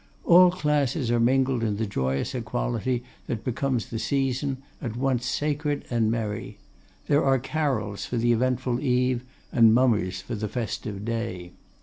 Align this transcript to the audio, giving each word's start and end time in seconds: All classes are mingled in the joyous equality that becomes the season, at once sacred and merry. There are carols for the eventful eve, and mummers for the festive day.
All 0.23 0.49
classes 0.49 1.11
are 1.11 1.19
mingled 1.19 1.61
in 1.63 1.77
the 1.77 1.85
joyous 1.85 2.33
equality 2.33 3.03
that 3.27 3.43
becomes 3.43 3.85
the 3.85 3.99
season, 3.99 4.57
at 4.81 4.95
once 4.97 5.27
sacred 5.27 5.85
and 5.91 6.09
merry. 6.09 6.57
There 7.05 7.23
are 7.23 7.37
carols 7.37 8.03
for 8.07 8.17
the 8.17 8.31
eventful 8.33 8.79
eve, 8.79 9.23
and 9.51 9.75
mummers 9.75 10.19
for 10.19 10.33
the 10.33 10.47
festive 10.49 11.05
day. 11.05 11.51